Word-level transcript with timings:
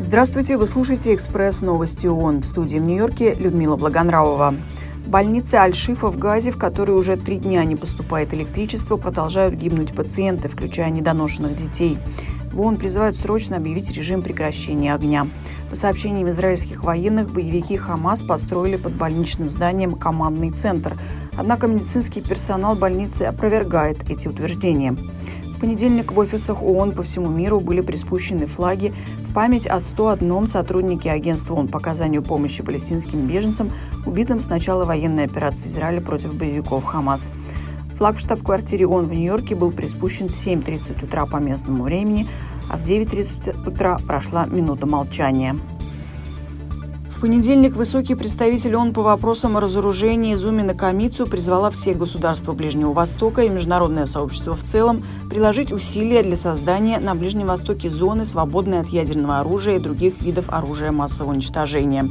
Здравствуйте, 0.00 0.56
вы 0.56 0.66
слушаете 0.66 1.14
«Экспресс 1.14 1.62
новости 1.62 2.06
ООН». 2.06 2.42
В 2.42 2.44
студии 2.44 2.78
в 2.78 2.82
Нью-Йорке 2.82 3.34
Людмила 3.34 3.76
Благонравова. 3.76 4.54
В 5.04 5.08
больнице 5.08 5.56
Аль-Шифа 5.56 6.08
в 6.08 6.18
Газе, 6.18 6.50
в 6.50 6.58
которой 6.58 6.92
уже 6.92 7.16
три 7.16 7.38
дня 7.38 7.64
не 7.64 7.76
поступает 7.76 8.32
электричество, 8.34 8.96
продолжают 8.96 9.54
гибнуть 9.54 9.94
пациенты, 9.94 10.48
включая 10.48 10.90
недоношенных 10.90 11.56
детей. 11.56 11.98
В 12.52 12.60
ООН 12.60 12.76
призывают 12.76 13.16
срочно 13.16 13.56
объявить 13.56 13.90
режим 13.92 14.22
прекращения 14.22 14.94
огня. 14.94 15.26
По 15.70 15.76
сообщениям 15.76 16.28
израильских 16.30 16.82
военных, 16.82 17.30
боевики 17.30 17.76
Хамас 17.76 18.22
построили 18.22 18.76
под 18.76 18.94
больничным 18.94 19.50
зданием 19.50 19.94
командный 19.96 20.50
центр. 20.50 20.98
Однако 21.36 21.66
медицинский 21.66 22.22
персонал 22.22 22.74
больницы 22.74 23.24
опровергает 23.24 24.08
эти 24.10 24.28
утверждения. 24.28 24.96
В 25.58 25.60
понедельник 25.60 26.12
в 26.12 26.18
офисах 26.20 26.62
ООН 26.62 26.92
по 26.92 27.02
всему 27.02 27.30
миру 27.30 27.58
были 27.58 27.80
приспущены 27.80 28.46
флаги 28.46 28.94
в 29.28 29.34
память 29.34 29.66
о 29.66 29.80
101 29.80 30.46
сотруднике 30.46 31.10
агентства 31.10 31.54
ООН 31.54 31.66
по 31.66 31.78
оказанию 31.78 32.22
помощи 32.22 32.62
палестинским 32.62 33.26
беженцам, 33.26 33.72
убитым 34.06 34.40
с 34.40 34.48
начала 34.48 34.84
военной 34.84 35.24
операции 35.24 35.66
Израиля 35.66 36.00
против 36.00 36.32
боевиков 36.32 36.84
Хамас. 36.84 37.32
Флаг 37.96 38.18
в 38.18 38.20
штаб-квартире 38.20 38.86
ООН 38.86 39.06
в 39.06 39.12
Нью-Йорке 39.12 39.56
был 39.56 39.72
приспущен 39.72 40.28
в 40.28 40.32
7.30 40.32 41.04
утра 41.04 41.26
по 41.26 41.38
местному 41.38 41.82
времени, 41.82 42.28
а 42.70 42.76
в 42.76 42.82
9.30 42.84 43.68
утра 43.68 43.98
прошла 44.06 44.46
минута 44.46 44.86
молчания. 44.86 45.56
В 47.18 47.20
понедельник 47.20 47.74
высокий 47.74 48.14
представитель 48.14 48.76
ООН 48.76 48.92
по 48.92 49.02
вопросам 49.02 49.56
о 49.56 49.60
разоружении 49.60 50.36
Зумина 50.36 50.72
Камицу 50.72 51.26
призвала 51.26 51.68
все 51.68 51.92
государства 51.92 52.52
Ближнего 52.52 52.92
Востока 52.92 53.42
и 53.42 53.48
международное 53.48 54.06
сообщество 54.06 54.54
в 54.54 54.62
целом 54.62 55.04
приложить 55.28 55.72
усилия 55.72 56.22
для 56.22 56.36
создания 56.36 57.00
на 57.00 57.16
Ближнем 57.16 57.48
Востоке 57.48 57.90
зоны, 57.90 58.24
свободной 58.24 58.82
от 58.82 58.86
ядерного 58.86 59.40
оружия 59.40 59.74
и 59.74 59.80
других 59.80 60.22
видов 60.22 60.44
оружия 60.48 60.92
массового 60.92 61.32
уничтожения. 61.32 62.08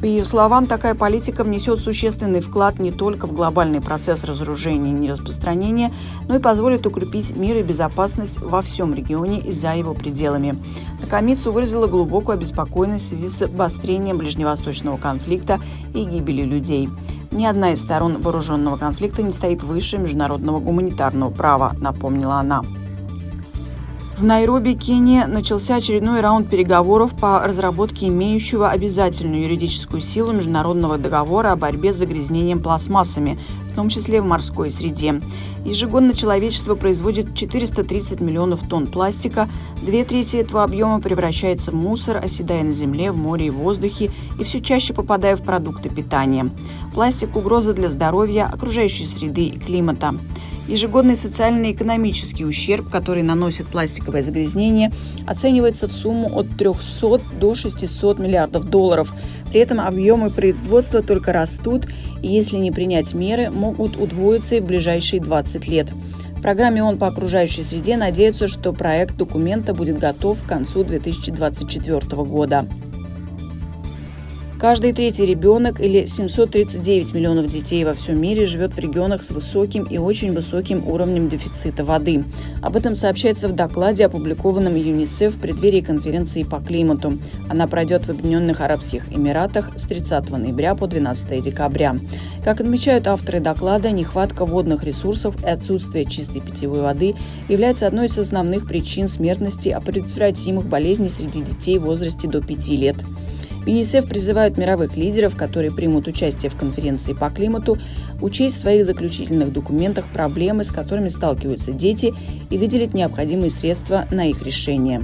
По 0.00 0.04
ее 0.04 0.24
словам, 0.24 0.66
такая 0.66 0.94
политика 0.94 1.42
внесет 1.42 1.80
существенный 1.80 2.40
вклад 2.40 2.78
не 2.78 2.92
только 2.92 3.26
в 3.26 3.32
глобальный 3.32 3.80
процесс 3.80 4.24
разоружения 4.24 4.90
и 4.90 4.94
нераспространения, 4.94 5.92
но 6.28 6.36
и 6.36 6.38
позволит 6.38 6.86
укрепить 6.86 7.34
мир 7.34 7.56
и 7.56 7.62
безопасность 7.62 8.38
во 8.40 8.60
всем 8.60 8.94
регионе 8.94 9.40
и 9.40 9.52
за 9.52 9.74
его 9.74 9.94
пределами. 9.94 10.58
Накамицу 11.00 11.50
выразила 11.50 11.86
глубокую 11.86 12.34
обеспокоенность 12.34 13.06
в 13.06 13.08
связи 13.08 13.28
с 13.28 13.42
обострением 13.42 14.18
ближневосточного 14.18 14.98
конфликта 14.98 15.60
и 15.94 16.04
гибелью 16.04 16.46
людей. 16.46 16.90
Ни 17.32 17.44
одна 17.44 17.72
из 17.72 17.80
сторон 17.80 18.18
вооруженного 18.18 18.76
конфликта 18.76 19.22
не 19.22 19.30
стоит 19.30 19.62
выше 19.62 19.98
международного 19.98 20.60
гуманитарного 20.60 21.30
права, 21.30 21.72
напомнила 21.78 22.36
она. 22.36 22.62
В 24.18 24.24
Найроби, 24.24 24.72
Кения, 24.72 25.26
начался 25.26 25.76
очередной 25.76 26.22
раунд 26.22 26.48
переговоров 26.48 27.14
по 27.20 27.38
разработке 27.40 28.08
имеющего 28.08 28.70
обязательную 28.70 29.42
юридическую 29.42 30.00
силу 30.00 30.32
международного 30.32 30.96
договора 30.96 31.52
о 31.52 31.56
борьбе 31.56 31.92
с 31.92 31.96
загрязнением 31.96 32.62
пластмассами, 32.62 33.38
том 33.76 33.88
числе 33.90 34.20
в 34.20 34.26
морской 34.26 34.70
среде. 34.70 35.20
Ежегодно 35.64 36.14
человечество 36.14 36.74
производит 36.74 37.34
430 37.34 38.20
миллионов 38.20 38.66
тонн 38.68 38.86
пластика, 38.86 39.48
две 39.82 40.04
трети 40.04 40.36
этого 40.36 40.64
объема 40.64 41.00
превращается 41.00 41.70
в 41.70 41.74
мусор, 41.74 42.16
оседая 42.16 42.64
на 42.64 42.72
земле, 42.72 43.12
в 43.12 43.16
море 43.16 43.46
и 43.46 43.50
воздухе 43.50 44.10
и 44.40 44.44
все 44.44 44.60
чаще 44.60 44.94
попадая 44.94 45.36
в 45.36 45.42
продукты 45.42 45.90
питания. 45.90 46.50
Пластик– 46.94 47.36
угроза 47.36 47.74
для 47.74 47.90
здоровья, 47.90 48.50
окружающей 48.52 49.04
среды 49.04 49.44
и 49.44 49.58
климата. 49.58 50.14
Ежегодный 50.68 51.14
социально-экономический 51.14 52.44
ущерб, 52.44 52.90
который 52.90 53.22
наносит 53.22 53.68
пластиковое 53.68 54.22
загрязнение, 54.22 54.90
оценивается 55.24 55.86
в 55.86 55.92
сумму 55.92 56.28
от 56.36 56.48
300 56.56 57.20
до 57.38 57.54
600 57.54 58.18
миллиардов 58.18 58.64
долларов. 58.64 59.14
При 59.56 59.62
этом 59.62 59.80
объемы 59.80 60.28
производства 60.28 61.00
только 61.00 61.32
растут, 61.32 61.86
и 62.20 62.28
если 62.28 62.58
не 62.58 62.70
принять 62.70 63.14
меры, 63.14 63.48
могут 63.48 63.96
удвоиться 63.96 64.56
и 64.56 64.60
в 64.60 64.66
ближайшие 64.66 65.18
20 65.18 65.66
лет. 65.66 65.88
В 66.36 66.42
программе 66.42 66.84
ООН 66.84 66.98
по 66.98 67.06
окружающей 67.06 67.62
среде 67.62 67.96
надеются, 67.96 68.48
что 68.48 68.74
проект 68.74 69.16
документа 69.16 69.72
будет 69.72 69.96
готов 69.96 70.42
к 70.42 70.46
концу 70.46 70.84
2024 70.84 72.00
года. 72.24 72.66
Каждый 74.58 74.94
третий 74.94 75.26
ребенок 75.26 75.82
или 75.82 76.06
739 76.06 77.12
миллионов 77.12 77.50
детей 77.50 77.84
во 77.84 77.92
всем 77.92 78.18
мире 78.18 78.46
живет 78.46 78.72
в 78.72 78.78
регионах 78.78 79.22
с 79.22 79.30
высоким 79.30 79.84
и 79.84 79.98
очень 79.98 80.32
высоким 80.32 80.88
уровнем 80.88 81.28
дефицита 81.28 81.84
воды. 81.84 82.24
Об 82.62 82.74
этом 82.74 82.96
сообщается 82.96 83.48
в 83.48 83.52
докладе, 83.52 84.06
опубликованном 84.06 84.74
ЮНИСЕФ 84.74 85.36
в 85.36 85.40
преддверии 85.40 85.82
конференции 85.82 86.42
по 86.42 86.58
климату. 86.58 87.18
Она 87.50 87.66
пройдет 87.66 88.06
в 88.06 88.08
Объединенных 88.08 88.62
Арабских 88.62 89.14
Эмиратах 89.14 89.72
с 89.76 89.82
30 89.82 90.30
ноября 90.30 90.74
по 90.74 90.86
12 90.86 91.42
декабря. 91.42 91.98
Как 92.42 92.58
отмечают 92.58 93.08
авторы 93.08 93.40
доклада, 93.40 93.90
нехватка 93.90 94.46
водных 94.46 94.84
ресурсов 94.84 95.34
и 95.44 95.48
отсутствие 95.48 96.06
чистой 96.06 96.40
питьевой 96.40 96.80
воды 96.80 97.14
является 97.50 97.86
одной 97.86 98.06
из 98.06 98.16
основных 98.18 98.66
причин 98.66 99.06
смертности, 99.06 99.68
а 99.68 99.82
предотвратимых 99.82 100.64
болезней 100.64 101.10
среди 101.10 101.42
детей 101.42 101.76
в 101.78 101.82
возрасте 101.82 102.26
до 102.26 102.40
5 102.40 102.68
лет. 102.68 102.96
ЮНИСЕФ 103.66 104.08
призывает 104.08 104.56
мировых 104.56 104.96
лидеров, 104.96 105.36
которые 105.36 105.72
примут 105.72 106.06
участие 106.06 106.50
в 106.50 106.56
конференции 106.56 107.12
по 107.12 107.30
климату, 107.30 107.78
учесть 108.20 108.56
в 108.56 108.60
своих 108.60 108.86
заключительных 108.86 109.52
документах 109.52 110.06
проблемы, 110.12 110.64
с 110.64 110.70
которыми 110.70 111.08
сталкиваются 111.08 111.72
дети, 111.72 112.14
и 112.48 112.58
выделить 112.58 112.94
необходимые 112.94 113.50
средства 113.50 114.06
на 114.10 114.30
их 114.30 114.42
решение. 114.42 115.02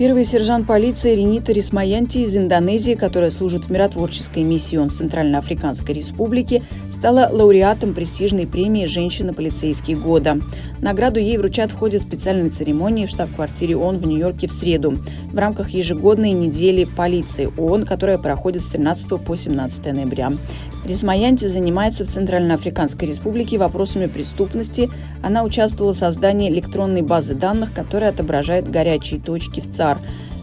Первый 0.00 0.24
сержант 0.24 0.66
полиции 0.66 1.14
Ренита 1.14 1.52
Рисмаянти 1.52 2.20
из 2.24 2.34
Индонезии, 2.34 2.94
которая 2.94 3.30
служит 3.30 3.64
в 3.64 3.70
миротворческой 3.70 4.44
миссии 4.44 4.78
ООН 4.78 4.88
Центральноафриканской 4.88 5.94
Республики, 5.94 6.62
стала 6.90 7.28
лауреатом 7.30 7.92
престижной 7.92 8.46
премии 8.46 8.86
«Женщина-полицейский 8.86 9.94
года». 9.94 10.38
Награду 10.80 11.20
ей 11.20 11.36
вручат 11.36 11.72
в 11.72 11.76
ходе 11.76 11.98
специальной 11.98 12.48
церемонии 12.48 13.04
в 13.04 13.10
штаб-квартире 13.10 13.76
ООН 13.76 13.98
в 13.98 14.06
Нью-Йорке 14.06 14.48
в 14.48 14.52
среду 14.52 14.96
в 15.30 15.36
рамках 15.36 15.68
ежегодной 15.70 16.32
недели 16.32 16.84
полиции 16.84 17.50
ООН, 17.58 17.84
которая 17.84 18.16
проходит 18.16 18.62
с 18.62 18.68
13 18.68 19.22
по 19.22 19.36
17 19.36 19.92
ноября. 19.92 20.32
Рисмаянти 20.86 21.44
занимается 21.44 22.06
в 22.06 22.08
Центральноафриканской 22.08 23.06
Республике 23.06 23.58
вопросами 23.58 24.06
преступности. 24.06 24.88
Она 25.22 25.42
участвовала 25.42 25.92
в 25.92 25.96
создании 25.96 26.50
электронной 26.50 27.02
базы 27.02 27.34
данных, 27.34 27.74
которая 27.74 28.10
отображает 28.10 28.70
горячие 28.70 29.20
точки 29.20 29.60
в 29.60 29.70
ЦАР– 29.70 29.89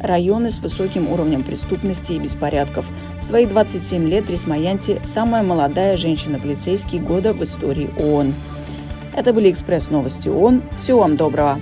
районы 0.00 0.50
с 0.50 0.58
высоким 0.58 1.10
уровнем 1.10 1.42
преступности 1.42 2.12
и 2.12 2.18
беспорядков. 2.18 2.84
В 3.20 3.24
свои 3.24 3.46
27 3.46 4.08
лет 4.08 4.28
Рисмаянти– 4.30 5.00
самая 5.04 5.42
молодая 5.42 5.96
женщина-полицейский 5.96 6.98
года 6.98 7.32
в 7.32 7.42
истории 7.42 7.90
ООН. 7.98 8.34
Это 9.14 9.32
были 9.32 9.50
«Экспресс-новости 9.50 10.28
ООН». 10.28 10.62
Всего 10.76 11.00
вам 11.00 11.16
доброго! 11.16 11.58